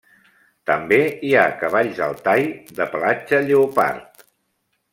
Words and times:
També 0.69 0.97
hi 1.27 1.33
ha 1.35 1.43
cavalls 1.63 2.01
Altai 2.05 2.47
de 2.81 2.89
pelatge 2.95 3.43
lleopard. 3.51 4.27